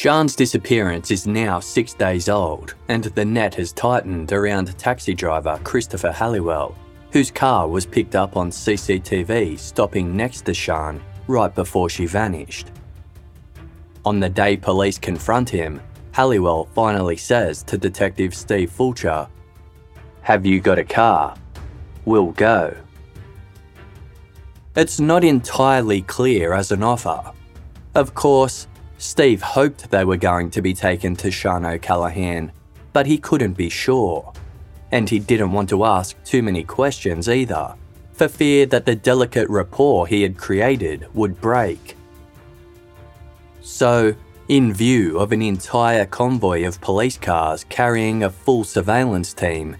[0.00, 5.60] Sian's disappearance is now six days old, and the net has tightened around taxi driver
[5.62, 6.74] Christopher Halliwell,
[7.12, 12.68] whose car was picked up on CCTV stopping next to Sian right before she vanished.
[14.06, 19.28] On the day police confront him, Halliwell finally says to Detective Steve Fulcher,
[20.22, 21.36] Have you got a car?
[22.06, 22.74] We'll go.
[24.76, 27.32] It's not entirely clear as an offer.
[27.94, 28.66] Of course,
[29.00, 32.52] Steve hoped they were going to be taken to Sian O'Callaghan,
[32.92, 34.30] but he couldn't be sure.
[34.92, 37.74] And he didn't want to ask too many questions either,
[38.12, 41.96] for fear that the delicate rapport he had created would break.
[43.62, 44.14] So,
[44.48, 49.78] in view of an entire convoy of police cars carrying a full surveillance team,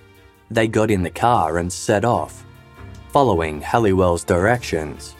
[0.51, 2.47] they got in the car and set off,
[3.11, 5.15] following Halliwell's directions.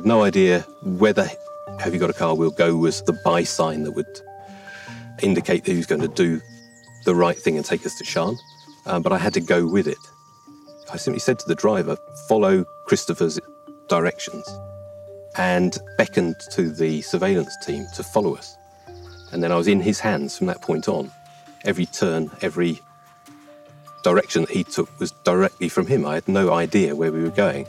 [0.00, 1.28] Had no idea whether
[1.78, 4.20] Have You Got a Car We'll Go was the buy sign that would
[5.20, 6.40] indicate that he was going to do
[7.04, 8.34] the right thing and take us to Sian.
[8.86, 9.98] Um, but I had to go with it.
[10.90, 11.98] I simply said to the driver,
[12.30, 13.38] follow Christopher's
[13.90, 14.48] directions,
[15.36, 18.56] and beckoned to the surveillance team to follow us.
[19.32, 21.12] And then I was in his hands from that point on.
[21.66, 22.80] Every turn, every
[24.02, 26.06] direction that he took was directly from him.
[26.06, 27.66] I had no idea where we were going.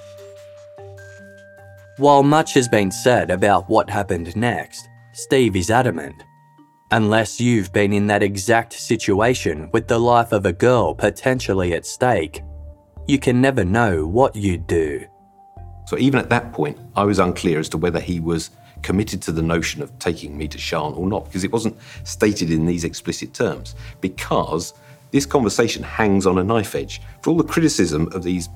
[1.97, 6.23] While much has been said about what happened next, Steve is adamant.
[6.91, 11.85] Unless you've been in that exact situation with the life of a girl potentially at
[11.85, 12.43] stake,
[13.07, 15.05] you can never know what you'd do.
[15.85, 18.51] So even at that point, I was unclear as to whether he was
[18.83, 22.51] committed to the notion of taking me to Sian or not, because it wasn't stated
[22.51, 23.75] in these explicit terms.
[23.99, 24.73] Because
[25.11, 27.01] this conversation hangs on a knife edge.
[27.21, 28.47] For all the criticism of these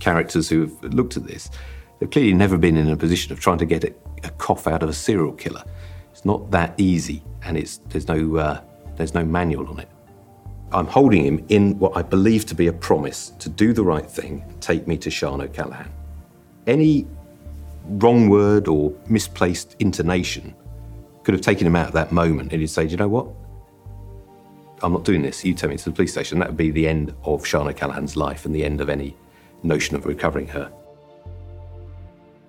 [0.00, 1.50] characters who have looked at this,
[2.00, 3.94] they've clearly never been in a position of trying to get a,
[4.24, 5.62] a cough out of a serial killer.
[6.10, 8.60] It's not that easy, and it's there's no uh,
[8.96, 9.88] there's no manual on it.
[10.72, 14.08] I'm holding him in what I believe to be a promise to do the right
[14.08, 15.90] thing, take me to Sian O'Callaghan.
[16.66, 17.06] Any
[17.86, 20.54] wrong word or misplaced intonation
[21.24, 23.26] could have taken him out of that moment, and he'd say, "Do you know what?
[24.82, 25.44] I'm not doing this.
[25.44, 28.16] You take me to the police station." That would be the end of Sian O'Callaghan's
[28.16, 29.16] life and the end of any
[29.62, 30.72] notion of recovering her.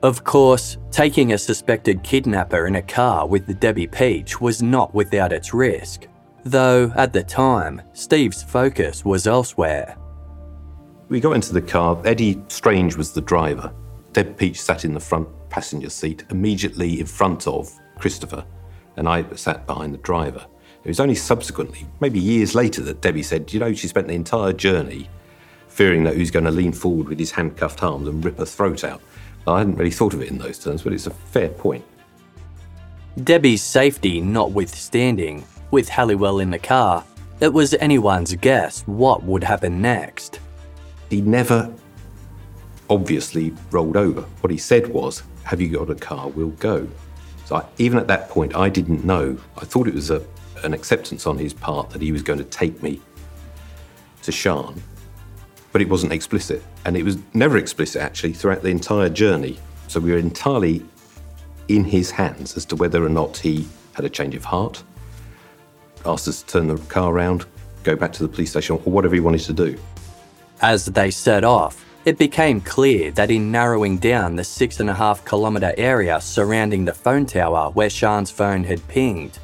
[0.03, 4.95] Of course, taking a suspected kidnapper in a car with the Debbie Peach was not
[4.95, 6.07] without its risk,
[6.43, 9.95] though at the time, Steve's focus was elsewhere.
[11.09, 12.01] We got into the car.
[12.03, 13.71] Eddie Strange was the driver.
[14.11, 18.43] Deb Peach sat in the front passenger seat, immediately in front of Christopher,
[18.95, 20.43] and I sat behind the driver.
[20.83, 24.15] It was only subsequently, maybe years later, that Debbie said, You know, she spent the
[24.15, 25.09] entire journey
[25.67, 28.45] fearing that he was going to lean forward with his handcuffed arms and rip her
[28.45, 28.99] throat out.
[29.47, 31.83] I hadn't really thought of it in those terms, but it's a fair point.
[33.23, 37.03] Debbie's safety notwithstanding, with Halliwell in the car,
[37.39, 40.39] it was anyone's guess what would happen next.
[41.09, 41.73] He never
[42.89, 44.21] obviously rolled over.
[44.41, 46.29] What he said was, Have you got a car?
[46.29, 46.87] We'll go.
[47.45, 49.37] So I, even at that point, I didn't know.
[49.57, 50.23] I thought it was a,
[50.63, 53.01] an acceptance on his part that he was going to take me
[54.21, 54.81] to Sian,
[55.71, 56.63] but it wasn't explicit.
[56.85, 59.59] And it was never explicit, actually, throughout the entire journey.
[59.87, 60.85] So we were entirely
[61.67, 64.83] in his hands as to whether or not he had a change of heart,
[66.05, 67.45] asked us to turn the car around,
[67.83, 69.77] go back to the police station, or whatever he wanted to do.
[70.61, 74.93] As they set off, it became clear that in narrowing down the six and a
[74.93, 79.37] half kilometre area surrounding the phone tower where Sian's phone had pinged,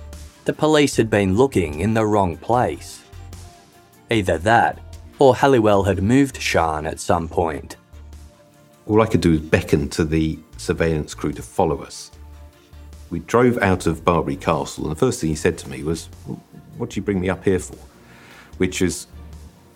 [0.46, 3.04] the police had been looking in the wrong place.
[4.10, 4.80] Either that,
[5.20, 7.76] or Halliwell had moved Sian at some point.
[8.86, 12.12] All I could do was beckon to the surveillance crew to follow us.
[13.10, 16.10] We drove out of Barbury Castle, and the first thing he said to me was,
[16.78, 17.78] What do you bring me up here for?
[18.58, 19.08] Which is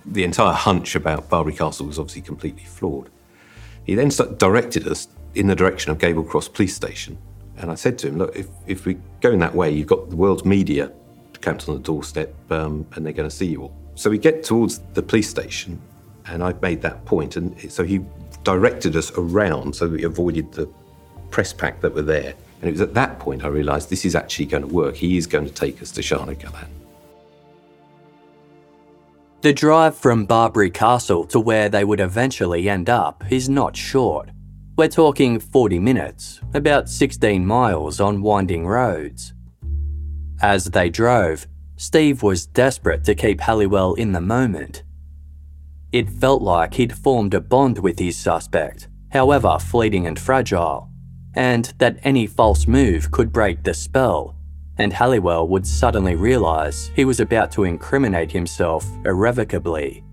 [0.05, 3.09] the entire hunch about Barbury Castle was obviously completely flawed.
[3.85, 7.17] He then directed us in the direction of Gable Cross Police Station.
[7.57, 10.09] And I said to him, Look, if, if we go in that way, you've got
[10.09, 10.91] the world's media
[11.41, 13.80] camped on the doorstep um, and they're going to see you all.
[13.95, 15.79] So we get towards the police station,
[16.27, 18.03] and I made that point, and so he
[18.43, 20.67] directed us around so we avoided the
[21.29, 22.33] press pack that were there.
[22.61, 24.95] And it was at that point I realised this is actually going to work.
[24.95, 26.69] He is going to take us to Sian O'Callaghan.
[29.41, 34.29] The drive from Barbury Castle to where they would eventually end up is not short.
[34.77, 39.33] We're talking 40 minutes, about 16 miles on winding roads.
[40.41, 41.47] As they drove,
[41.81, 44.83] Steve was desperate to keep Halliwell in the moment.
[45.91, 50.91] It felt like he'd formed a bond with his suspect, however fleeting and fragile,
[51.33, 54.35] and that any false move could break the spell,
[54.77, 60.03] and Halliwell would suddenly realise he was about to incriminate himself irrevocably.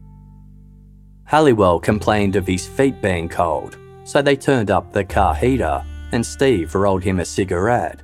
[1.24, 6.24] Halliwell complained of his feet being cold, so they turned up the car heater and
[6.24, 8.00] Steve rolled him a cigarette.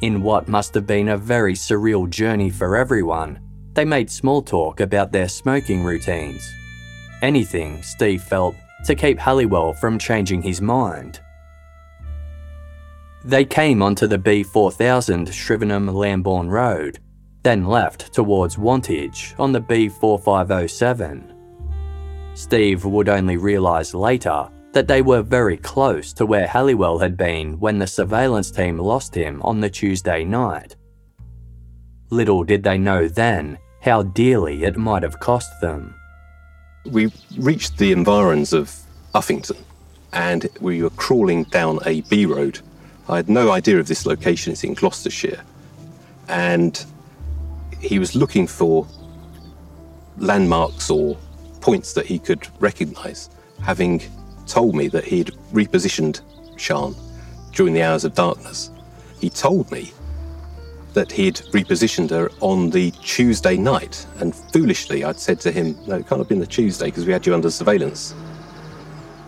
[0.00, 3.40] In what must have been a very surreal journey for everyone,
[3.74, 6.48] they made small talk about their smoking routines.
[7.20, 8.54] Anything, Steve felt,
[8.84, 11.20] to keep Halliwell from changing his mind.
[13.24, 17.00] They came onto the B4000 Shrivenham Lambourn Road,
[17.42, 21.34] then left towards Wantage on the B4507.
[22.34, 27.58] Steve would only realise later that they were very close to where Halliwell had been
[27.58, 30.76] when the surveillance team lost him on the Tuesday night.
[32.10, 35.94] Little did they know then how dearly it might have cost them.
[36.86, 38.74] We reached the environs of
[39.14, 39.58] Uffington
[40.12, 42.60] and we were crawling down a B road.
[43.08, 45.42] I had no idea of this location, it's in Gloucestershire.
[46.28, 46.84] And
[47.80, 48.86] he was looking for
[50.18, 51.16] landmarks or
[51.60, 53.30] points that he could recognise,
[53.62, 54.02] having
[54.48, 56.20] told me that he'd repositioned
[56.58, 56.94] Sian
[57.52, 58.70] during the hours of darkness.
[59.20, 59.92] He told me
[60.94, 65.96] that he'd repositioned her on the Tuesday night, and foolishly I'd said to him, No,
[65.96, 68.14] it can't have been the Tuesday because we had you under surveillance.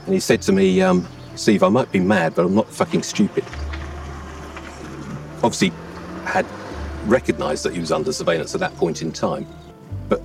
[0.06, 1.06] And he said to me, um,
[1.36, 3.44] Steve, I might be mad, but I'm not fucking stupid.
[5.42, 5.72] Obviously,
[6.24, 6.46] had
[7.06, 9.46] recognised that he was under surveillance at that point in time,
[10.08, 10.20] but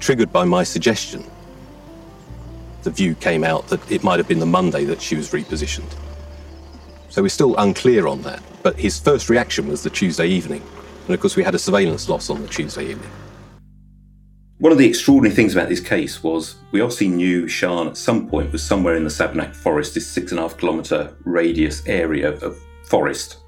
[0.00, 1.24] triggered by my suggestion,
[2.82, 5.92] the view came out that it might have been the Monday that she was repositioned.
[7.08, 8.42] So we're still unclear on that.
[8.62, 10.62] But his first reaction was the Tuesday evening.
[11.06, 13.10] And of course, we had a surveillance loss on the Tuesday evening.
[14.58, 18.28] One of the extraordinary things about this case was we obviously knew Sian at some
[18.28, 22.32] point was somewhere in the Savernake forest, this six and a half kilometre radius area
[22.40, 23.38] of forest.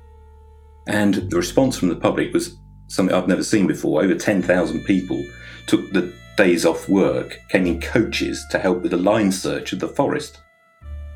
[0.86, 2.56] And the response from the public was
[2.86, 4.02] something I've never seen before.
[4.02, 5.22] Over 10,000 people
[5.66, 9.78] took the days off work, came in coaches to help with the line search of
[9.78, 10.40] the forest.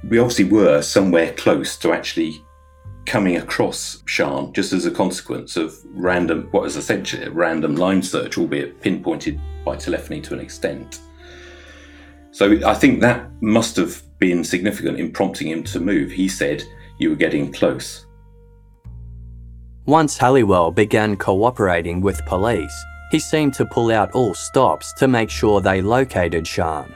[0.07, 2.45] We obviously were somewhere close to actually
[3.07, 8.03] coming across Sian just as a consequence of random, what is essentially a random line
[8.03, 11.01] search, albeit pinpointed by telephony to an extent.
[12.31, 16.11] So I think that must have been significant in prompting him to move.
[16.11, 16.63] He said,
[16.99, 18.05] You were getting close.
[19.87, 22.85] Once Halliwell began cooperating with police,
[23.15, 26.93] he seemed to pull out all stops to make sure they located Sian.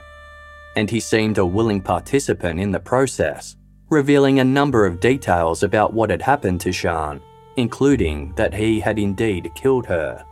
[0.75, 3.55] And he seemed a willing participant in the process,
[3.89, 7.21] revealing a number of details about what had happened to Sian,
[7.55, 10.25] including that he had indeed killed her.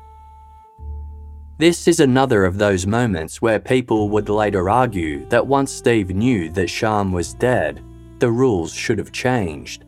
[1.58, 6.50] This is another of those moments where people would later argue that once Steve knew
[6.50, 7.82] that Sian was dead,
[8.20, 9.86] the rules should have changed.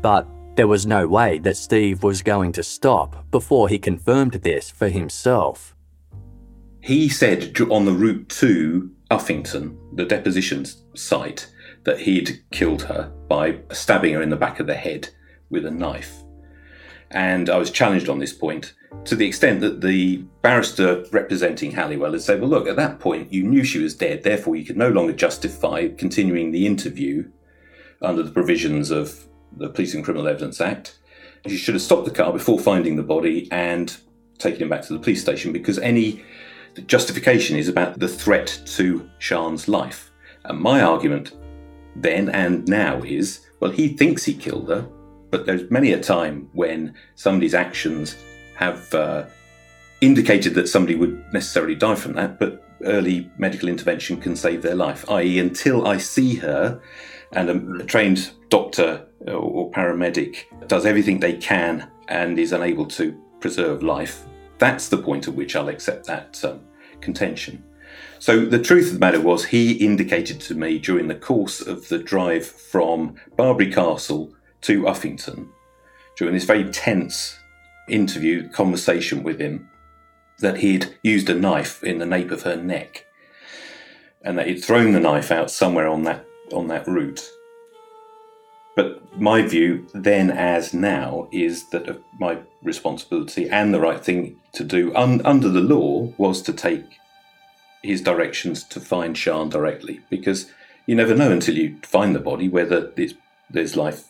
[0.00, 4.70] But there was no way that Steve was going to stop before he confirmed this
[4.70, 5.74] for himself.
[6.80, 11.48] He said on the route to Uffington, the depositions site,
[11.84, 15.08] that he'd killed her by stabbing her in the back of the head
[15.48, 16.22] with a knife.
[17.10, 22.12] And I was challenged on this point to the extent that the barrister representing Halliwell
[22.12, 24.76] had said, Well, look, at that point you knew she was dead, therefore you could
[24.76, 27.30] no longer justify continuing the interview
[28.00, 30.98] under the provisions of the Police and Criminal Evidence Act.
[31.46, 33.96] She should have stopped the car before finding the body and
[34.38, 36.24] taken him back to the police station because any
[36.86, 40.10] justification is about the threat to Sian's life.
[40.44, 41.32] And my argument
[41.96, 44.88] then and now is well, he thinks he killed her,
[45.30, 48.16] but there's many a time when somebody's actions
[48.56, 49.24] have uh,
[50.00, 54.74] indicated that somebody would necessarily die from that, but early medical intervention can save their
[54.74, 56.80] life, i.e., until I see her
[57.30, 63.82] and a trained doctor or paramedic does everything they can and is unable to preserve
[63.82, 64.24] life,
[64.58, 66.60] that's the point at which I'll accept that um,
[67.00, 67.64] contention.
[68.18, 71.88] So the truth of the matter was, he indicated to me during the course of
[71.88, 75.48] the drive from Barbury Castle to Uffington,
[76.16, 77.36] during this very tense
[77.88, 79.68] interview, conversation with him,
[80.38, 83.06] that he'd used a knife in the nape of her neck,
[84.24, 87.28] and that he'd thrown the knife out somewhere on that on that route.
[88.74, 94.64] But my view, then as now, is that my responsibility and the right thing to
[94.64, 96.84] do un- under the law was to take
[97.82, 100.50] his directions to find Sian directly, because
[100.86, 102.92] you never know until you find the body whether
[103.50, 104.04] there's life.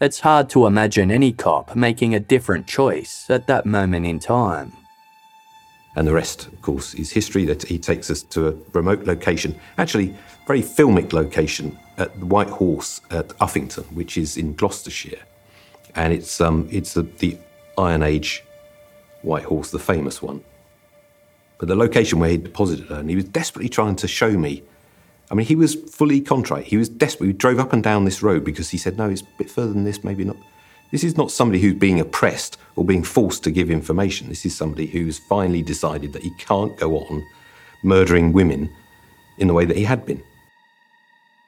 [0.00, 4.72] It's hard to imagine any cop making a different choice at that moment in time.
[5.96, 9.58] And the rest, of course, is history that he takes us to a remote location,
[9.76, 10.14] actually,
[10.46, 15.22] very filmic location at the White Horse at Uffington, which is in Gloucestershire.
[15.96, 17.36] And it's, um, it's the, the
[17.76, 18.44] Iron Age
[19.22, 20.42] White Horse, the famous one.
[21.58, 24.62] But the location where he deposited her, and he was desperately trying to show me.
[25.30, 26.64] I mean, he was fully contrite.
[26.64, 27.26] He was desperate.
[27.26, 29.72] We drove up and down this road because he said, no, it's a bit further
[29.72, 30.36] than this, maybe not.
[30.90, 34.28] This is not somebody who's being oppressed or being forced to give information.
[34.28, 37.24] This is somebody who's finally decided that he can't go on
[37.82, 38.74] murdering women
[39.38, 40.22] in the way that he had been.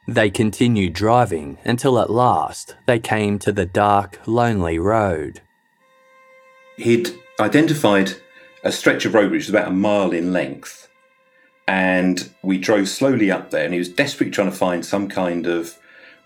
[0.09, 5.41] They continued driving until at last they came to the dark, lonely road.
[6.77, 8.13] He'd identified
[8.65, 10.89] a stretch of road which was about a mile in length,
[11.69, 13.65] and we drove slowly up there.
[13.65, 15.79] And he was desperately trying to find some kind of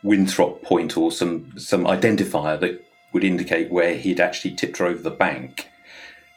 [0.02, 2.85] Winthrop point or some some identifier that
[3.16, 5.68] would indicate where he'd actually tipped her over the bank.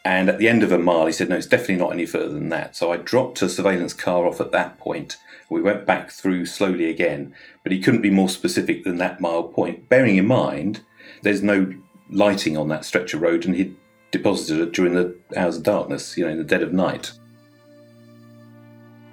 [0.03, 2.33] And at the end of a mile, he said, "No, it's definitely not any further
[2.33, 5.17] than that." So I dropped a surveillance car off at that point
[5.49, 7.33] we went back through slowly again,
[7.63, 10.81] but he couldn't be more specific than that mile point, bearing in mind
[11.23, 11.73] there's no
[12.09, 13.75] lighting on that stretch of road and he'd
[14.11, 17.11] deposited it during the hours of darkness, you know, in the dead of night.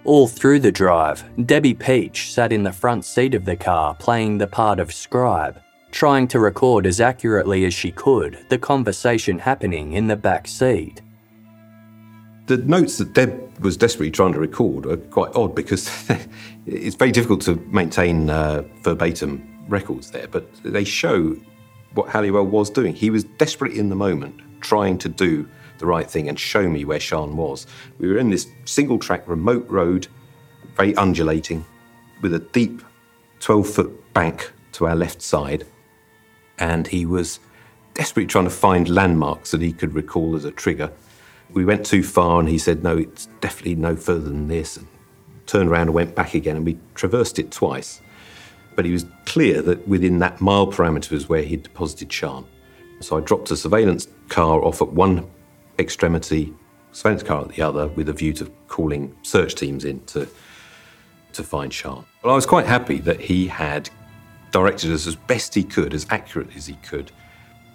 [0.04, 4.38] All through the drive, Debbie Peach sat in the front seat of the car playing
[4.38, 9.92] the part of scribe, trying to record as accurately as she could the conversation happening
[9.92, 11.00] in the back seat.
[12.46, 15.90] The notes that Deb was desperately trying to record are quite odd because
[16.66, 21.36] it's very difficult to maintain uh, verbatim records there, but they show
[21.94, 22.94] what Halliwell was doing.
[22.94, 26.84] He was desperate in the moment, trying to do the right thing and show me
[26.84, 27.66] where Sian was.
[27.98, 30.06] We were in this single track remote road,
[30.76, 31.64] very undulating,
[32.22, 32.82] with a deep
[33.40, 35.66] 12 foot bank to our left side,
[36.58, 37.40] and he was
[37.94, 40.90] desperately trying to find landmarks that he could recall as a trigger
[41.52, 44.76] we went too far, and he said, No, it's definitely no further than this.
[44.76, 44.86] And
[45.46, 48.00] turned around and went back again, and we traversed it twice.
[48.74, 52.44] But he was clear that within that mile parameter was where he'd deposited Sian.
[53.00, 55.30] So I dropped a surveillance car off at one
[55.78, 56.52] extremity,
[56.92, 60.28] surveillance car at the other, with a view to calling search teams in to,
[61.32, 62.04] to find Sian.
[62.22, 63.88] Well, I was quite happy that he had
[64.50, 67.10] directed us as best he could, as accurately as he could.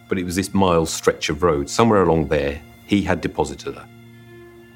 [0.10, 3.88] But it was this mile stretch of road, somewhere along there, he had deposited her.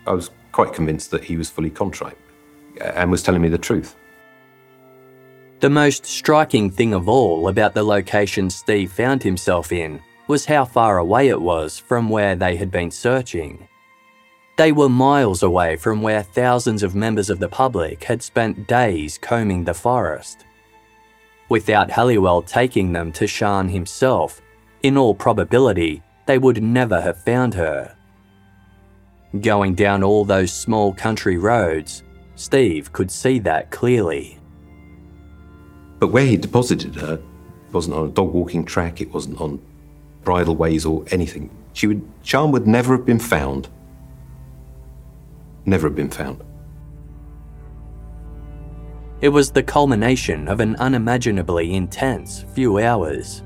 [0.07, 2.17] I was quite convinced that he was fully contrite
[2.79, 3.95] and was telling me the truth.
[5.59, 10.65] The most striking thing of all about the location Steve found himself in was how
[10.65, 13.67] far away it was from where they had been searching.
[14.57, 19.17] They were miles away from where thousands of members of the public had spent days
[19.17, 20.44] combing the forest.
[21.49, 24.41] Without Halliwell taking them to Sian himself,
[24.81, 27.95] in all probability, they would never have found her.
[29.41, 32.03] Going down all those small country roads,
[32.35, 34.39] Steve could see that clearly.
[35.99, 39.61] But where he deposited her it wasn't on a dog walking track, it wasn't on
[40.23, 41.49] bridleways or anything.
[41.73, 43.69] She would, Sian would never have been found.
[45.65, 46.43] Never have been found.
[49.25, 53.41] It was the culmination of an unimaginably intense few hours.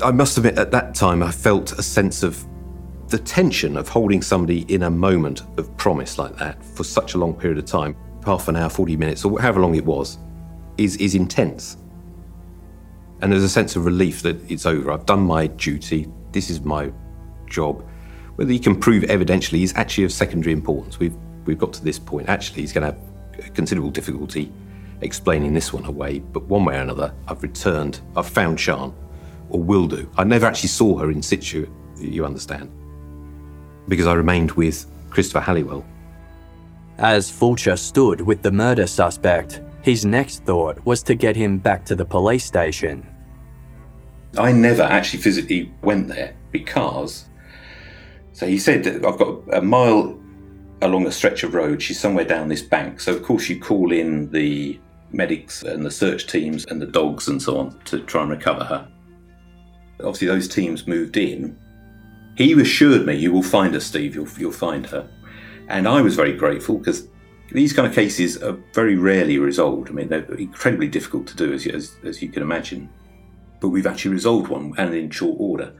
[0.00, 2.46] I must admit, at that time, I felt a sense of
[3.08, 7.18] the tension of holding somebody in a moment of promise like that for such a
[7.18, 10.18] long period of time, half an hour, 40 minutes, or however long it was,
[10.78, 11.76] is, is intense.
[13.22, 14.92] And there's a sense of relief that it's over.
[14.92, 16.06] I've done my duty.
[16.30, 16.92] This is my
[17.48, 17.84] job.
[18.36, 21.00] Whether you can prove evidentially is actually of secondary importance.
[21.00, 22.28] We've, we've got to this point.
[22.28, 23.11] Actually, he's going to have
[23.54, 24.52] considerable difficulty
[25.00, 28.94] explaining this one away, but one way or another, I've returned, I've found Sian,
[29.50, 30.08] or will do.
[30.16, 31.68] I never actually saw her in situ,
[31.98, 32.70] you understand
[33.88, 35.84] because I remained with Christopher Halliwell.
[36.98, 41.84] As Fulcher stood with the murder suspect, his next thought was to get him back
[41.86, 43.06] to the police station.
[44.38, 47.28] I never actually physically went there because.
[48.32, 50.18] So he said that I've got a mile
[50.82, 51.80] along a stretch of road.
[51.80, 53.00] She's somewhere down this bank.
[53.00, 54.78] So, of course, you call in the
[55.12, 58.64] medics and the search teams and the dogs and so on to try and recover
[58.64, 58.88] her.
[60.00, 61.56] obviously those teams moved in.
[62.36, 64.14] He assured me, "You will find her, Steve.
[64.14, 65.06] You'll you'll find her,"
[65.68, 67.06] and I was very grateful because
[67.52, 69.90] these kind of cases are very rarely resolved.
[69.90, 72.88] I mean, they're incredibly difficult to do, as, as, as you can imagine.
[73.60, 75.74] But we've actually resolved one and in short order.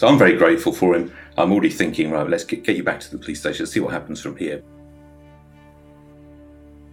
[0.00, 1.12] So I'm very grateful for him.
[1.36, 3.92] I'm already thinking, right, let's get, get you back to the police station, see what
[3.92, 4.62] happens from here.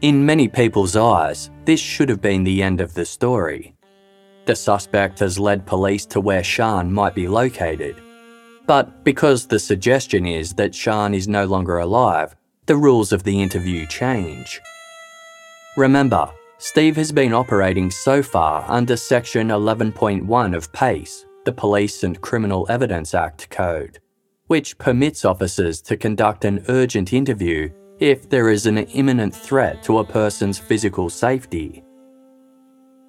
[0.02, 3.74] In many people's eyes, this should have been the end of the story.
[4.44, 7.96] The suspect has led police to where Sian might be located.
[8.66, 12.36] But because the suggestion is that Sian is no longer alive,
[12.66, 14.60] the rules of the interview change.
[15.78, 22.20] Remember, Steve has been operating so far under Section 11.1 of PACE, the Police and
[22.20, 24.00] Criminal Evidence Act Code,
[24.48, 27.70] which permits officers to conduct an urgent interview
[28.02, 31.86] if there is an imminent threat to a person's physical safety.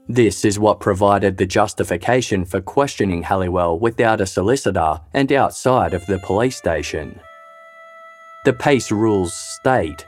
[0.07, 6.07] This is what provided the justification for questioning Halliwell without a solicitor and outside of
[6.07, 7.19] the police station.
[8.45, 10.07] The PACE rules state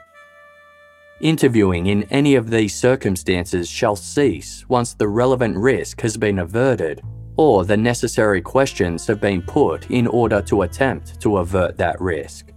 [1.21, 7.03] Interviewing in any of these circumstances shall cease once the relevant risk has been averted
[7.41, 12.53] or the necessary questions have been put in order to attempt to avert that risk.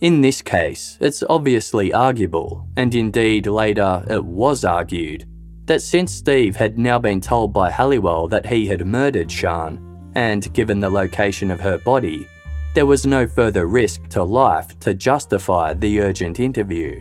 [0.00, 5.28] In this case, it's obviously arguable, and indeed later it was argued,
[5.66, 10.52] that since Steve had now been told by Halliwell that he had murdered Sian, and
[10.54, 12.26] given the location of her body,
[12.74, 17.00] there was no further risk to life to justify the urgent interview.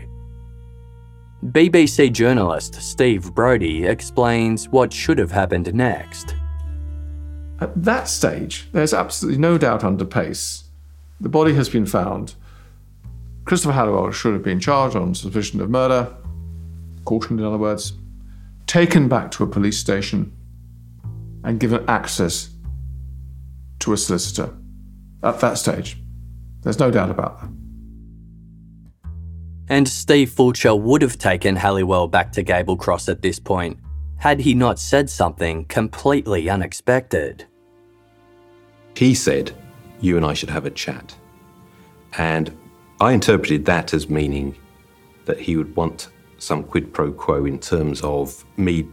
[1.43, 6.35] BBC journalist Steve Brody explains what should have happened next.
[7.61, 10.63] At that stage, there's absolutely no doubt under PACE.
[11.19, 12.33] The body has been found.
[13.45, 16.11] Christopher Halliwell should have been charged on suspicion of murder,
[17.05, 17.93] cautioned in other words,
[18.65, 20.35] taken back to a police station,
[21.43, 22.49] and given access
[23.79, 24.55] to a solicitor
[25.21, 25.97] at that stage.
[26.63, 27.49] There's no doubt about that.
[29.69, 33.77] And Steve Fulcher would have taken Halliwell back to Gable Cross at this point,
[34.17, 37.45] had he not said something completely unexpected.
[38.95, 39.51] He said,
[39.99, 41.15] You and I should have a chat.
[42.17, 42.55] And
[42.99, 44.55] I interpreted that as meaning
[45.25, 48.87] that he would want some quid pro quo in terms of me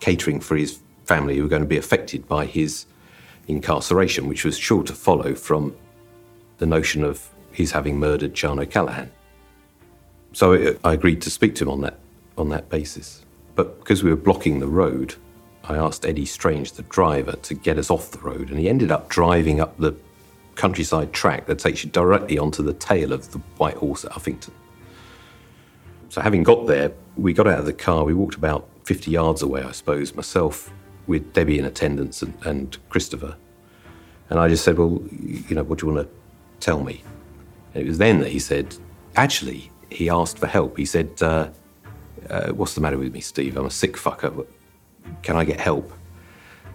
[0.00, 2.86] catering for his family who were going to be affected by his
[3.46, 5.76] incarceration, which was sure to follow from
[6.58, 9.10] the notion of his having murdered Sian O'Callaghan.
[10.32, 11.98] So I agreed to speak to him on that
[12.36, 13.24] on that basis.
[13.54, 15.14] But because we were blocking the road,
[15.68, 18.90] I asked Eddie Strange, the driver, to get us off the road, and he ended
[18.90, 19.94] up driving up the
[20.56, 24.52] countryside track that takes you directly onto the tail of the White Horse at Uffington.
[26.10, 28.04] So, having got there, we got out of the car.
[28.04, 30.70] We walked about 50 yards away, I suppose, myself
[31.06, 33.36] with Debbie in attendance and, and Christopher.
[34.30, 36.14] And I just said, Well, you know, what do you want to
[36.60, 37.02] tell me?
[37.74, 38.76] And it was then that he said,
[39.16, 40.76] Actually, he asked for help.
[40.76, 41.48] He said, uh,
[42.28, 43.56] uh, What's the matter with me, Steve?
[43.56, 44.46] I'm a sick fucker.
[45.22, 45.92] Can I get help?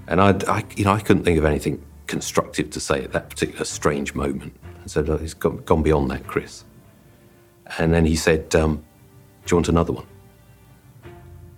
[0.07, 3.29] And I, I, you know, I couldn't think of anything constructive to say at that
[3.29, 4.53] particular strange moment.
[4.83, 6.65] I said, oh, It's gone, gone beyond that, Chris.
[7.77, 8.83] And then he said, um,
[9.45, 10.07] Do you want another one?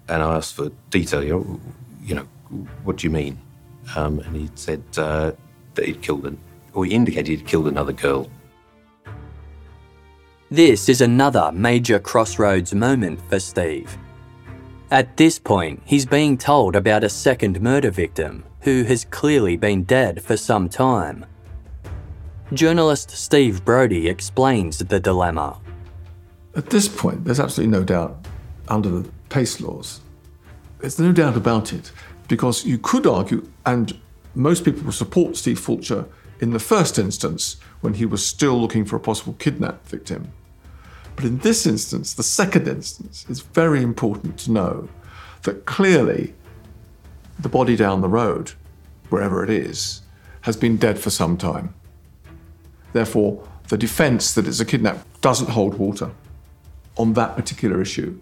[0.10, 1.24] And I asked for detail.
[1.24, 1.60] You know,
[2.04, 2.28] you know
[2.84, 3.40] what do you mean?
[3.96, 5.32] Um, and he said uh,
[5.76, 6.38] that he'd killed an,
[6.74, 8.30] or he indicated he'd killed another girl.
[10.50, 13.98] This is another major crossroads moment for Steve.
[14.92, 19.86] At this point, he's being told about a second murder victim who has clearly been
[19.86, 21.26] dead for some time.
[22.52, 25.62] Journalist Steve Brody explains the dilemma.
[26.58, 28.28] At this point, there's absolutely no doubt
[28.68, 30.02] under the PACE laws.
[30.80, 31.94] There's no doubt about it
[32.28, 33.98] because you could argue, and
[34.36, 36.04] most people will support Steve Fulcher
[36.42, 40.34] in the first instance when he was still looking for a possible kidnap victim.
[41.16, 44.90] But in this instance, the second instance, it's very important to know
[45.44, 46.34] that clearly
[47.40, 48.52] the body down the road,
[49.10, 50.02] wherever it is,
[50.42, 51.74] has been dead for some time.
[52.94, 56.12] Therefore, the defense that it's a kidnap doesn't hold water
[56.98, 58.20] on that particular issue.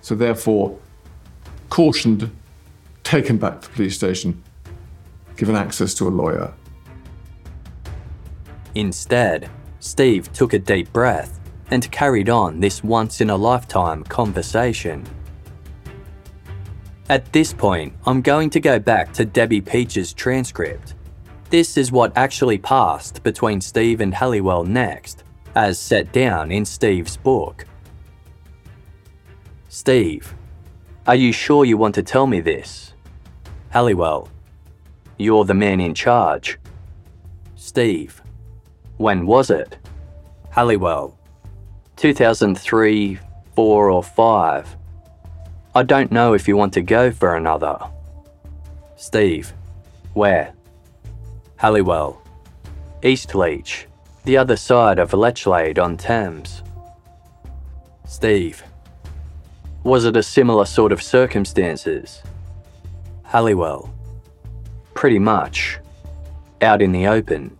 [0.00, 0.78] So, therefore,
[1.70, 2.30] cautioned
[3.02, 4.42] taken back to the police station,
[5.36, 6.52] given access to a lawyer.
[8.74, 15.04] Instead, Steve took a deep breath and carried on this once in a lifetime conversation.
[17.08, 20.94] At this point, I'm going to go back to Debbie Peach's transcript.
[21.50, 27.16] This is what actually passed between Steve and Halliwell next, as set down in Steve's
[27.16, 27.66] book.
[29.68, 30.34] Steve,
[31.06, 32.94] are you sure you want to tell me this?
[33.70, 34.28] Halliwell.
[35.18, 36.58] You're the man in charge.
[37.56, 38.22] Steve.
[38.96, 39.78] When was it?
[40.50, 41.18] Halliwell.
[42.02, 43.16] 2003,
[43.54, 44.76] 4 or 5.
[45.72, 47.78] I don't know if you want to go for another.
[48.96, 49.52] Steve.
[50.12, 50.52] Where?
[51.58, 52.20] Halliwell.
[53.04, 53.86] Eastleach,
[54.24, 56.64] the other side of Lechlade on Thames.
[58.04, 58.64] Steve.
[59.84, 62.20] Was it a similar sort of circumstances?
[63.22, 63.94] Halliwell.
[64.94, 65.78] Pretty much.
[66.62, 67.56] Out in the open.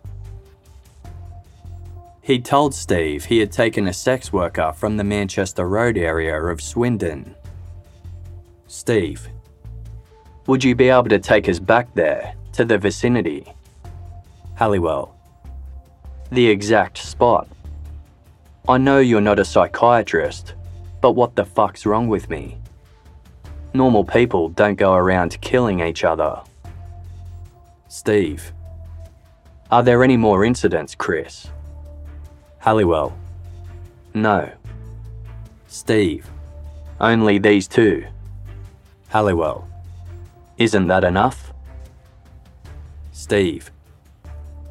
[2.24, 6.60] He told Steve he had taken a sex worker from the Manchester Road area of
[6.60, 7.34] Swindon.
[8.68, 9.28] Steve.
[10.46, 13.52] Would you be able to take us back there, to the vicinity?
[14.54, 15.16] Halliwell.
[16.30, 17.48] The exact spot.
[18.68, 20.54] I know you're not a psychiatrist,
[21.00, 22.58] but what the fuck's wrong with me?
[23.74, 26.40] Normal people don't go around killing each other.
[27.88, 28.52] Steve.
[29.72, 31.48] Are there any more incidents, Chris?
[32.62, 33.12] Halliwell.
[34.14, 34.48] No.
[35.66, 36.30] Steve.
[37.00, 38.06] Only these two.
[39.08, 39.66] Halliwell.
[40.58, 41.52] Isn't that enough?
[43.10, 43.72] Steve.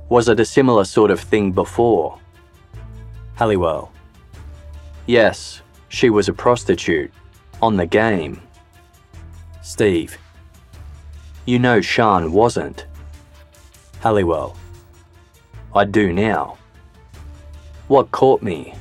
[0.07, 2.17] Was it a similar sort of thing before?
[3.35, 3.91] Halliwell.
[5.05, 7.11] Yes, she was a prostitute.
[7.61, 8.41] On the game.
[9.61, 10.17] Steve.
[11.45, 12.85] You know Sian wasn't.
[13.99, 14.55] Halliwell.
[15.75, 16.57] I do now.
[17.91, 18.73] What caught me?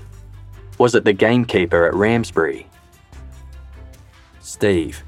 [0.79, 2.68] Was it the gamekeeper at Ramsbury?
[4.38, 5.03] Steve.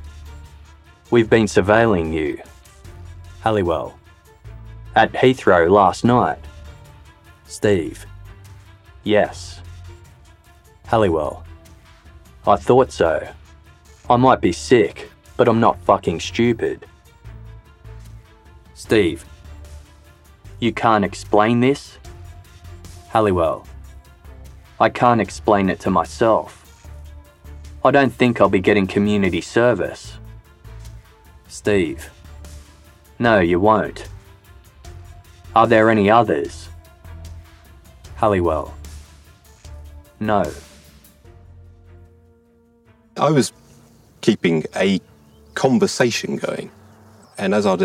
[1.13, 2.43] We've been surveilling you.
[3.43, 3.97] Halliwell.
[4.97, 6.41] At Heathrow last night.
[7.47, 8.05] Steve.
[9.05, 9.61] Yes.
[10.87, 11.45] Halliwell.
[12.45, 13.25] I thought so.
[14.11, 16.87] I might be sick, but I'm not fucking stupid.
[18.75, 19.25] Steve.
[20.59, 21.99] You can't explain this?
[23.11, 23.65] Halliwell.
[24.83, 26.89] I can't explain it to myself.
[27.85, 30.19] I don't think I'll be getting community service.
[31.47, 32.11] Steve.
[33.21, 34.09] No, you won't.
[35.55, 36.69] Are there any others?
[38.17, 38.75] Halliwell.
[40.19, 40.53] No.
[43.17, 43.53] I was
[44.21, 45.01] keeping a
[45.55, 46.73] conversation going.
[47.39, 47.77] And as I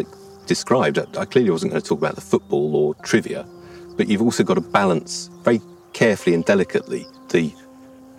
[0.48, 3.48] described, I clearly wasn't going to talk about the football or trivia,
[3.98, 5.62] but you've also got to balance very
[5.98, 7.52] carefully and delicately the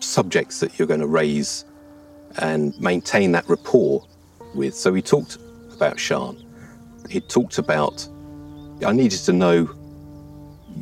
[0.01, 1.65] subjects that you're going to raise
[2.39, 4.05] and maintain that rapport
[4.53, 4.75] with.
[4.75, 5.39] So we talked
[5.73, 6.45] about Sian.
[7.09, 8.09] He talked about,
[8.85, 9.67] I needed to know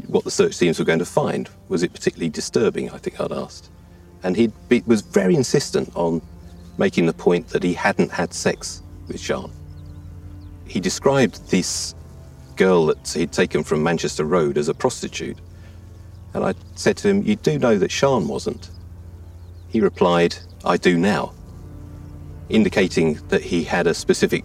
[0.07, 1.51] what the search teams were going to find.
[1.69, 2.91] Was it particularly disturbing?
[2.91, 3.69] I think I'd asked.
[4.23, 4.51] And he
[4.87, 6.23] was very insistent on
[6.79, 9.51] making the point that he hadn't had sex with Sian.
[10.67, 11.95] He described this
[12.57, 15.37] girl that he'd taken from Manchester Road as a prostitute.
[16.37, 18.69] And I said to him, You do know that Sian wasn't?
[19.69, 21.33] He replied, I do now,
[22.51, 24.45] indicating that he had a specific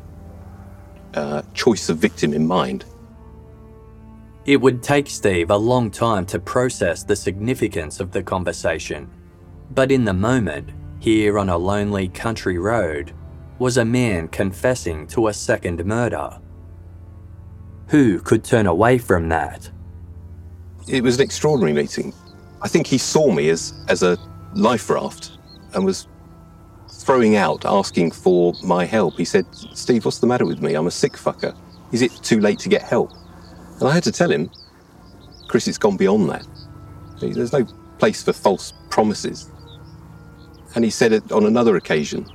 [1.14, 2.86] uh, choice of victim in mind.
[4.46, 9.10] It would take Steve a long time to process the significance of the conversation.
[9.72, 13.12] But in the moment, here on a lonely country road,
[13.60, 16.40] was a man confessing to a second murder.
[17.88, 19.70] Who could turn away from that?
[20.92, 22.14] It was an extraordinary meeting.
[22.62, 24.18] I think he saw me as, as a
[24.54, 25.32] life raft
[25.74, 26.06] and was
[26.90, 29.16] throwing out, asking for my help.
[29.16, 30.74] He said, Steve, what's the matter with me?
[30.74, 31.56] I'm a sick fucker.
[31.94, 33.14] Is it too late to get help?
[33.80, 34.52] And I had to tell him,
[35.48, 36.46] Chris, it's gone beyond that.
[37.22, 37.66] There's no
[37.98, 39.50] place for false promises.
[40.76, 42.30] And he said it on another occasion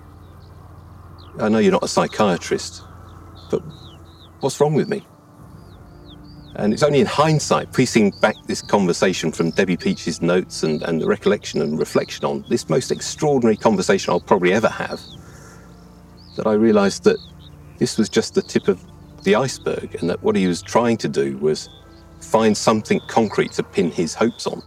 [1.38, 2.82] I know you're not a psychiatrist,
[3.50, 3.60] but
[4.40, 5.06] what's wrong with me?
[6.58, 11.02] And it's only in hindsight, piecing back this conversation from Debbie Peach's notes and, and
[11.02, 15.00] the recollection and reflection on this most extraordinary conversation I'll probably ever have,
[16.36, 17.18] that I realised that
[17.76, 18.82] this was just the tip of
[19.22, 21.68] the iceberg and that what he was trying to do was
[22.22, 24.62] find something concrete to pin his hopes on.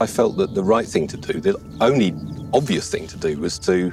[0.00, 2.16] I felt that the right thing to do, the only
[2.52, 3.92] obvious thing to do, was to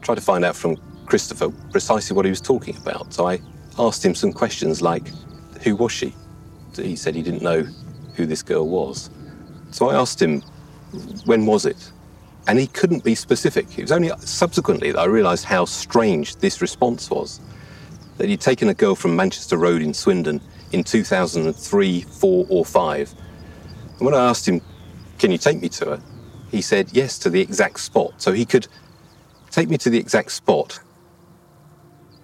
[0.00, 3.14] try to find out from Christopher precisely what he was talking about.
[3.14, 3.40] So I
[3.78, 5.10] asked him some questions like,
[5.64, 6.14] Who was she?
[6.76, 7.62] He said he didn't know
[8.14, 9.10] who this girl was.
[9.70, 10.42] So I asked him,
[11.24, 11.90] When was it?
[12.46, 13.78] And he couldn't be specific.
[13.78, 17.40] It was only subsequently that I realised how strange this response was.
[18.18, 20.40] That he'd taken a girl from Manchester Road in Swindon
[20.72, 23.14] in 2003, 4, or 5
[23.98, 24.60] and when I asked him,
[25.18, 26.02] Can you take me to her?
[26.50, 28.14] He said yes to the exact spot.
[28.20, 28.66] So he could
[29.50, 30.80] take me to the exact spot,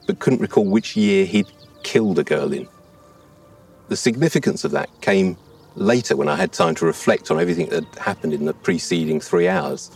[0.06, 1.46] but couldn't recall which year he'd
[1.82, 2.68] killed a girl in.
[3.90, 5.36] The significance of that came
[5.74, 9.48] later when I had time to reflect on everything that happened in the preceding three
[9.48, 9.90] hours.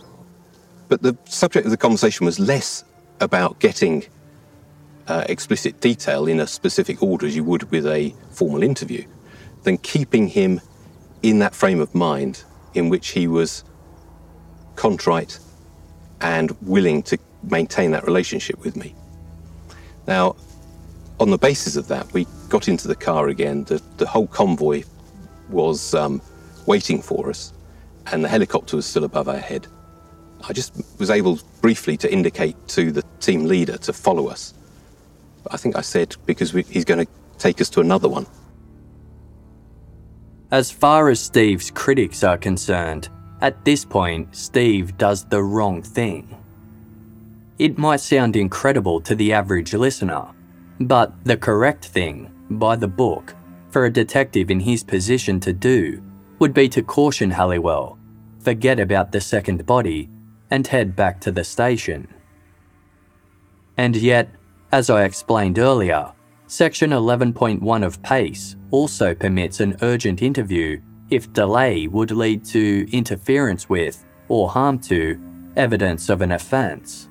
[0.89, 2.83] But the subject of the conversation was less
[3.21, 4.03] about getting
[5.07, 9.05] uh, explicit detail in a specific order as you would with a formal interview
[9.63, 10.59] than keeping him
[11.23, 13.63] in that frame of mind in which he was
[14.75, 15.39] contrite
[16.19, 18.93] and willing to maintain that relationship with me.
[20.05, 20.35] Now,
[21.19, 23.63] on the basis of that, we got into the car again.
[23.63, 24.83] The, the whole convoy
[25.49, 26.21] was um,
[26.65, 27.53] waiting for us,
[28.07, 29.67] and the helicopter was still above our head.
[30.47, 34.53] I just was able briefly to indicate to the team leader to follow us.
[35.49, 38.25] I think I said because we, he's going to take us to another one.
[40.51, 43.09] As far as Steve's critics are concerned,
[43.41, 46.35] at this point, Steve does the wrong thing.
[47.57, 50.27] It might sound incredible to the average listener,
[50.79, 53.33] but the correct thing, by the book,
[53.69, 56.01] for a detective in his position to do
[56.39, 57.97] would be to caution Halliwell,
[58.39, 60.09] forget about the second body,
[60.51, 62.07] and head back to the station.
[63.77, 64.29] And yet,
[64.71, 66.11] as I explained earlier,
[66.47, 73.67] Section 11.1 of PACE also permits an urgent interview if delay would lead to interference
[73.67, 75.19] with or harm to
[75.55, 77.09] evidence of an offence.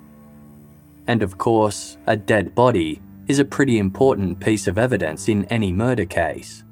[1.07, 5.73] And of course, a dead body is a pretty important piece of evidence in any
[5.73, 6.65] murder case.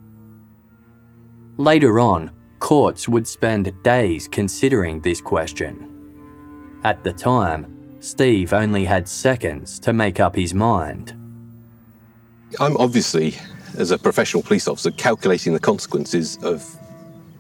[1.57, 5.89] Later on, courts would spend days considering this question.
[6.85, 11.13] At the time, Steve only had seconds to make up his mind.
[12.61, 13.35] I'm obviously,
[13.79, 16.65] as a professional police officer, calculating the consequences of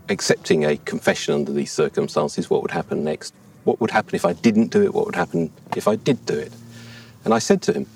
[0.08, 2.48] accepting a confession under these circumstances.
[2.48, 3.34] What would happen next?
[3.64, 4.94] What would happen if I didn't do it?
[4.94, 6.52] What would happen if I did do it?
[7.24, 7.86] And I said to him,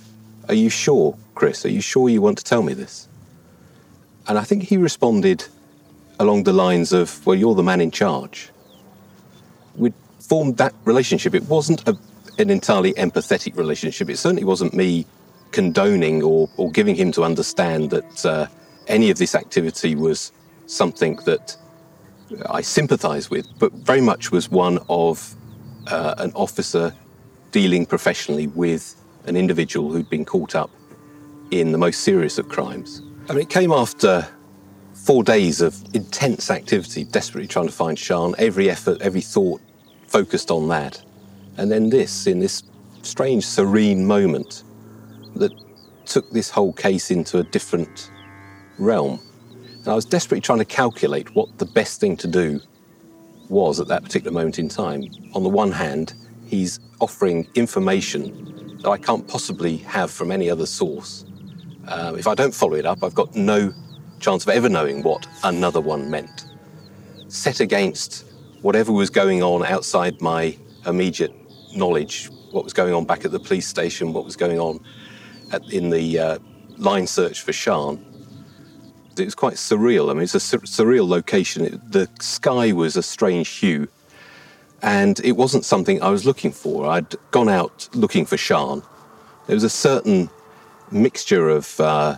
[0.49, 1.65] Are you sure, Chris?
[1.65, 3.09] Are you sure you want to tell me this?
[4.29, 5.45] And I think he responded
[6.19, 8.51] along the lines of, Well, you're the man in charge.
[9.77, 11.35] We'd formed that relationship.
[11.35, 11.97] It wasn't a,
[12.39, 14.09] an entirely empathetic relationship.
[14.09, 15.07] It certainly wasn't me
[15.53, 18.47] condoning or, or giving him to understand that uh,
[18.89, 20.33] any of this activity was
[20.67, 21.57] something that
[22.51, 25.35] I sympathise with, but very much was one of
[25.87, 26.93] uh, an officer
[27.53, 30.71] dealing professionally with an individual who'd been caught up
[31.51, 33.03] in the most serious of crimes.
[33.29, 34.27] I mean, it came after
[34.95, 39.61] four days of intense activity, desperately trying to find Sian, every effort, every thought
[40.07, 41.03] focused on that.
[41.57, 42.63] And then this, in this
[43.03, 44.65] strange, serene moment
[45.37, 45.53] that
[46.07, 48.11] took this whole case into a different
[48.79, 49.21] realm.
[49.79, 52.61] And I was desperately trying to calculate what the best thing to do
[53.49, 55.05] was at that particular moment in time.
[55.35, 56.15] On the one hand,
[56.47, 61.25] he's offering information that I can't possibly have from any other source.
[61.89, 63.73] Um, if I don't follow it up, I've got no
[64.21, 66.47] chance of ever knowing what another one meant.
[67.29, 68.25] Set against
[68.63, 71.33] whatever was going on outside my immediate
[71.77, 74.81] knowledge, what was going on back at the police station, what was going on
[75.53, 76.39] at, in the uh,
[76.79, 78.05] line search for Sian,
[79.19, 80.11] it was quite surreal.
[80.11, 81.65] I mean, it's a sur- surreal location.
[81.65, 83.89] It, the sky was a strange hue,
[84.87, 86.87] and it wasn't something I was looking for.
[86.87, 88.83] I'd gone out looking for Sian.
[89.49, 90.31] There was a certain
[90.93, 92.17] mixture of uh,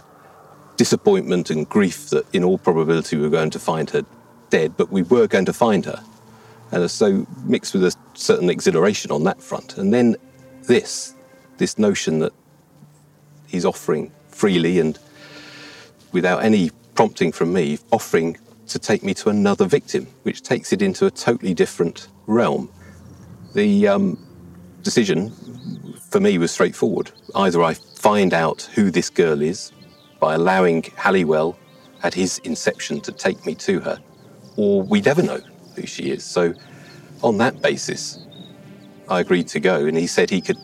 [0.76, 4.04] disappointment and grief that, in all probability, we were going to find her
[4.50, 6.04] dead, but we were going to find her.
[6.70, 9.78] And so mixed with a certain exhilaration on that front.
[9.78, 10.16] And then
[10.64, 11.14] this,
[11.56, 12.34] this notion that
[13.46, 14.98] he's offering freely and
[16.12, 18.36] without any prompting from me, offering
[18.68, 22.70] to take me to another victim, which takes it into a totally different realm.
[23.54, 24.18] The um,
[24.82, 25.30] decision
[26.10, 27.10] for me was straightforward.
[27.34, 29.72] Either I find out who this girl is
[30.20, 31.58] by allowing Halliwell
[32.02, 33.98] at his inception to take me to her,
[34.56, 35.40] or we never know
[35.74, 36.24] who she is.
[36.24, 36.54] So,
[37.22, 38.18] on that basis,
[39.08, 40.58] I agreed to go, and he said he could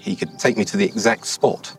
[0.00, 1.76] he could take me to the exact spot.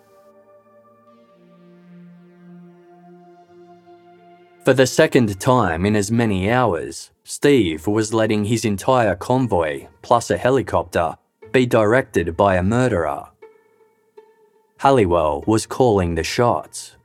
[4.64, 10.32] For the second time in as many hours, Steve was letting his entire convoy, plus
[10.32, 11.18] a helicopter,
[11.52, 13.28] be directed by a murderer.
[14.78, 16.96] Halliwell was calling the shots.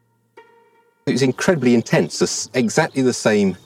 [1.07, 3.57] It was incredibly intense, exactly the same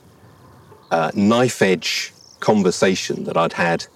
[0.90, 3.86] uh, knife edge conversation that I'd had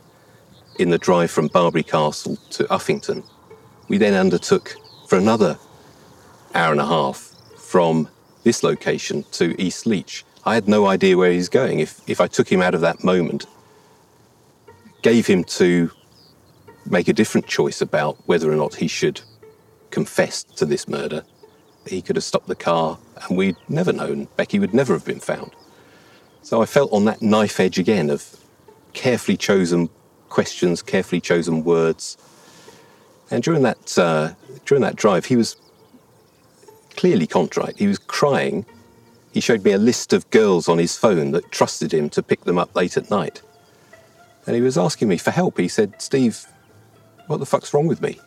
[0.78, 3.24] in the drive from Barbury Castle to Uffington.
[3.88, 4.76] We then undertook
[5.08, 5.58] for another
[6.54, 8.10] hour and a half from
[8.46, 10.22] this location to Eastleach.
[10.44, 11.80] I had no idea where he's going.
[11.80, 13.44] If, if I took him out of that moment,
[15.02, 15.90] gave him to
[16.88, 19.20] make a different choice about whether or not he should
[19.90, 21.24] confess to this murder,
[21.88, 24.28] he could have stopped the car and we'd never known.
[24.36, 25.50] Becky would never have been found.
[26.42, 28.36] So I felt on that knife edge again of
[28.92, 29.90] carefully chosen
[30.28, 32.16] questions, carefully chosen words.
[33.28, 34.34] And during that, uh,
[34.66, 35.56] during that drive, he was
[36.96, 37.78] clearly contrite.
[37.78, 38.66] He was crying.
[39.32, 42.44] He showed me a list of girls on his phone that trusted him to pick
[42.44, 43.42] them up late at night.
[44.46, 45.58] And he was asking me for help.
[45.58, 46.46] He said, Steve,
[47.26, 48.18] what the fuck's wrong with me?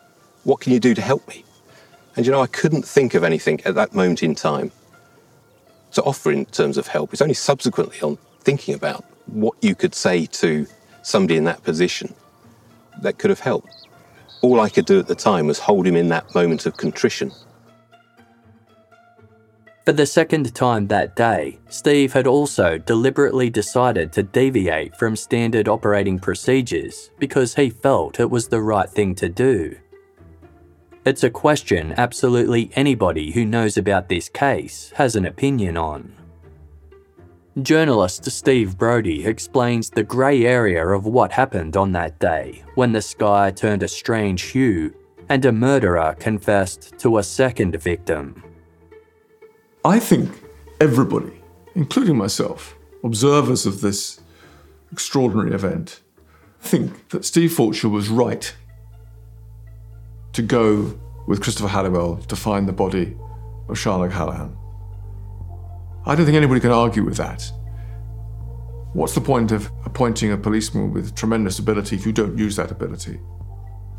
[0.44, 1.44] What can you do to help me?
[2.16, 4.72] And you know, I couldn't think of anything at that moment in time
[5.92, 7.12] to offer in terms of help.
[7.12, 10.66] It's only subsequently on thinking about what you could say to
[11.02, 12.14] somebody in that position
[13.02, 13.88] that could have helped.
[14.42, 17.32] All I could do at the time was hold him in that moment of contrition.
[19.86, 25.68] For the second time that day, Steve had also deliberately decided to deviate from standard
[25.68, 29.76] operating procedures because he felt it was the right thing to do.
[31.06, 36.14] It's a question absolutely anybody who knows about this case has an opinion on.
[37.62, 43.02] Journalist Steve Brody explains the grey area of what happened on that day when the
[43.02, 44.94] sky turned a strange hue
[45.30, 48.44] and a murderer confessed to a second victim.
[49.84, 50.30] I think
[50.78, 51.32] everybody,
[51.74, 54.20] including myself, observers of this
[54.92, 56.00] extraordinary event,
[56.60, 58.54] think that Steve Fulcher was right
[60.34, 63.16] to go with Christopher Halliwell to find the body
[63.70, 64.54] of Charlotte O'Callaghan.
[66.04, 67.50] I don't think anybody can argue with that.
[68.92, 72.70] What's the point of appointing a policeman with tremendous ability if you don't use that
[72.70, 73.20] ability?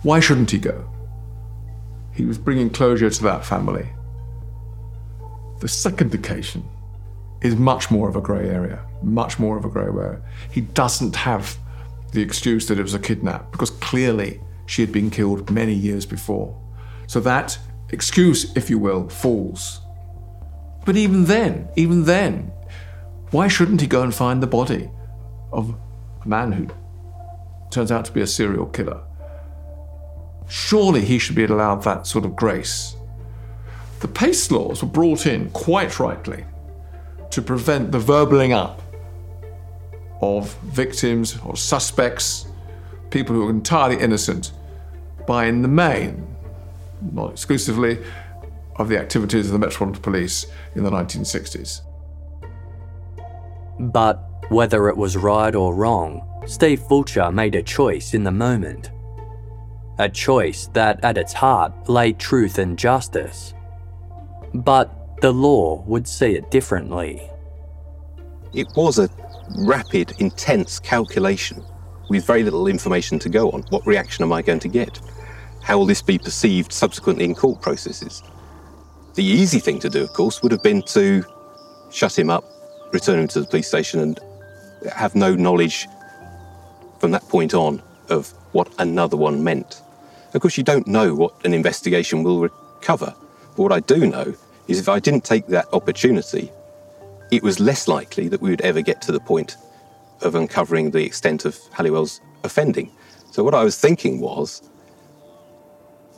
[0.04, 0.88] Why shouldn't he go?
[2.14, 3.90] He was bringing closure to that family.
[5.62, 6.68] The second occasion
[7.42, 10.20] is much more of a grey area, much more of a grey area.
[10.52, 11.56] He doesn't have
[12.14, 16.04] the excuse that it was a kidnap because clearly she had been killed many years
[16.04, 16.60] before.
[17.06, 19.82] So that excuse, if you will, falls.
[20.84, 22.52] But even then, even then,
[23.30, 24.90] why shouldn't he go and find the body
[25.54, 25.76] of
[26.24, 26.70] a man who
[27.70, 29.04] turns out to be a serial killer?
[30.48, 32.96] Surely he should be allowed that sort of grace.
[34.02, 36.46] The PACE laws were brought in, quite rightly,
[37.30, 38.82] to prevent the verbaling up
[40.22, 42.48] of victims or suspects,
[43.10, 44.52] people who are entirely innocent,
[45.26, 46.32] by in the main
[47.12, 48.00] not exclusively,
[48.78, 51.82] of the activities of the Metropolitan Police in the 1960s.
[53.80, 58.92] But whether it was right or wrong, Steve Fulcher made a choice in the moment.
[60.00, 63.54] A choice that at its heart lay truth and justice.
[64.54, 67.22] But the law would see it differently.
[68.54, 69.10] It was a
[69.60, 71.64] rapid, intense calculation
[72.10, 73.64] with very little information to go on.
[73.70, 75.00] What reaction am I going to get?
[75.62, 78.24] How will this be perceived subsequently in court processes?
[79.14, 81.24] The easy thing to do, of course, would have been to
[81.92, 82.44] shut him up,
[82.92, 84.20] return him to the police station, and
[84.92, 85.88] have no knowledge
[87.00, 89.82] from that point on of what another one meant.
[90.34, 93.14] Of course, you don't know what an investigation will recover.
[93.62, 94.34] What I do know
[94.68, 96.52] is if I didn't take that opportunity,
[97.30, 99.56] it was less likely that we would ever get to the point
[100.24, 102.92] of uncovering the extent of Halliwell's offending.
[103.30, 104.64] So, what I was thinking was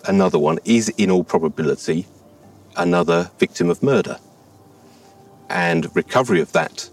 [0.07, 2.07] another one is, in all probability,
[2.77, 4.19] another victim of murder.
[5.49, 6.89] And recovery of that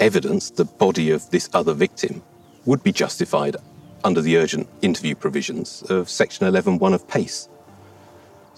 [0.00, 2.22] evidence, the body of this other victim,
[2.66, 3.56] would be justified
[4.04, 7.48] under the urgent interview provisions of Section 11.1 of PACE.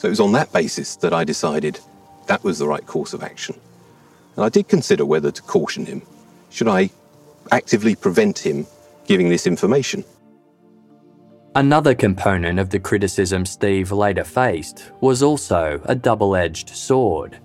[0.01, 1.79] So it was on that basis that I decided
[2.27, 3.55] that was the right course of action.
[4.35, 6.01] And I did consider whether to caution him.
[6.49, 6.89] Should I
[7.53, 8.67] actively prevent him
[9.05, 10.03] giving this information?
[11.55, 17.37] Another component of the criticism Steve later faced was also a double edged sword.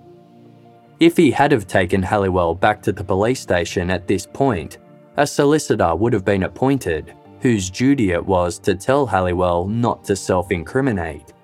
[1.01, 4.77] If he had have taken Halliwell back to the police station at this point,
[5.17, 10.15] a solicitor would have been appointed whose duty it was to tell Halliwell not to
[10.15, 11.34] self incriminate.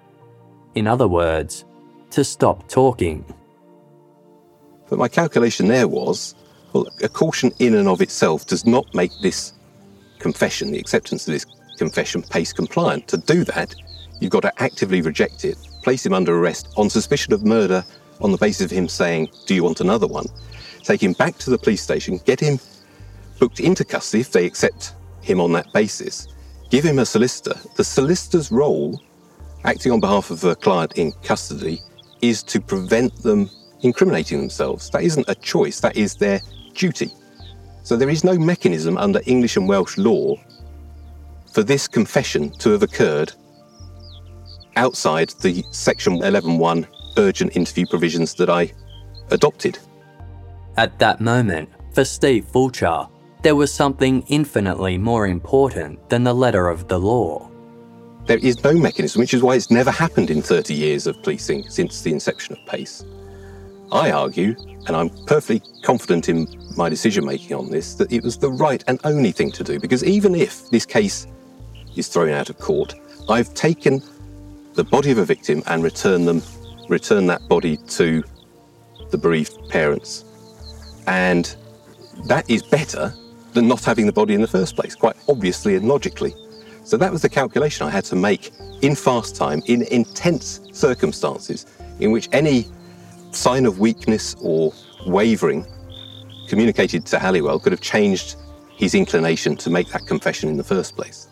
[0.76, 1.66] In other words,
[2.12, 3.26] to stop talking.
[4.90, 6.36] But my calculation there was
[6.74, 9.54] well, a caution in and of itself does not make this
[10.20, 11.46] confession, the acceptance of this
[11.78, 13.08] confession PACE compliant.
[13.10, 13.76] To do that,
[14.20, 17.84] you've got to actively reject it, place him under arrest on suspicion of murder
[18.22, 20.28] on the basis of him saying, Do you want another one?
[20.84, 22.60] Take him back to the police station, get him
[23.40, 26.28] booked into custody if they accept him on that basis,
[26.70, 27.60] give him a solicitor.
[27.76, 29.02] The solicitor's role,
[29.66, 31.82] acting on behalf of a client in custody,
[32.22, 33.50] is to prevent them
[33.82, 34.90] incriminating themselves.
[34.92, 36.40] That isn't a choice, that is their
[36.74, 37.12] duty.
[37.84, 40.36] So there is no mechanism under English and Welsh law
[41.52, 43.34] for this confession to have occurred
[44.76, 46.88] outside the Section 11.1
[47.18, 48.72] urgent interview provisions that I
[49.32, 49.78] adopted.
[50.78, 53.08] At that moment, for Steve Fulcher,
[53.42, 57.51] there was something infinitely more important than the letter of the law.
[58.32, 61.70] There is no mechanism, which is why it's never happened in 30 years of policing
[61.70, 63.04] since the inception of PACE.
[63.92, 64.56] I argue,
[64.88, 68.82] and I'm perfectly confident in my decision making on this, that it was the right
[68.88, 71.28] and only thing to do, because even if this case
[71.98, 72.96] is thrown out of court,
[73.28, 74.02] I've taken
[74.76, 76.42] the body of a victim and returned them,
[76.88, 78.24] returned that body to
[79.10, 80.24] the bereaved parents.
[81.06, 81.54] And
[82.28, 83.14] that is better
[83.52, 86.34] than not having the body in the first place, quite obviously and logically.
[86.84, 88.52] So that was the calculation I had to make
[88.82, 91.66] in fast time, in intense circumstances,
[92.00, 92.66] in which any
[93.32, 94.74] sign of weakness or
[95.06, 95.66] wavering
[96.48, 98.36] communicated to Halliwell could have changed
[98.70, 101.28] his inclination to make that confession in the first place.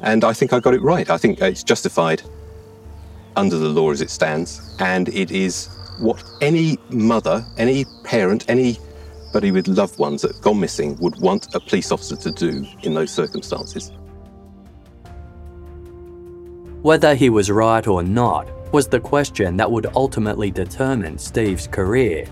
[0.00, 1.10] And I think I got it right.
[1.10, 2.22] I think it's justified
[3.34, 5.68] under the law as it stands, and it is
[5.98, 11.54] what any mother, any parent, anybody with loved ones that have gone missing would want
[11.54, 13.92] a police officer to do in those circumstances.
[16.86, 22.28] Whether he was right or not was the question that would ultimately determine Steve's career,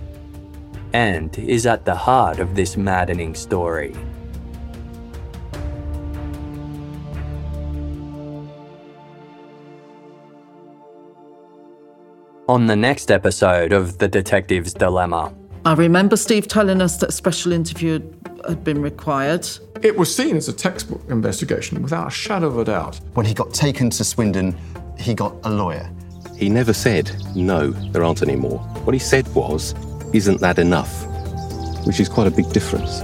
[0.93, 3.97] and is at the heart of this maddening story.
[12.49, 15.35] On the next episode of The Detective's Dilemma.
[15.67, 17.99] I remember Steve telling us that a special interview
[18.47, 19.49] had been required.
[19.81, 23.01] It was seen as a textbook investigation without a shadow of a doubt.
[23.15, 24.55] When he got taken to Swindon,
[24.99, 25.91] he got a lawyer.
[26.37, 28.59] He never said, no, there aren't any more.
[28.85, 29.75] What he said was,
[30.13, 31.07] isn't that enough?
[31.87, 33.01] Which is quite a big difference.